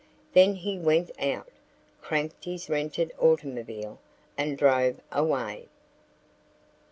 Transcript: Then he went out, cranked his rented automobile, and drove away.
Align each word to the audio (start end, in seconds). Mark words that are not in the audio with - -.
Then 0.33 0.55
he 0.55 0.79
went 0.79 1.11
out, 1.21 1.49
cranked 2.01 2.45
his 2.45 2.69
rented 2.71 3.11
automobile, 3.19 3.99
and 4.35 4.57
drove 4.57 4.99
away. 5.11 5.67